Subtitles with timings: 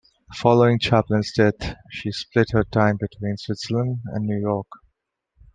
[0.39, 4.65] Following Chaplin's death, she split her time between Switzerland and New York.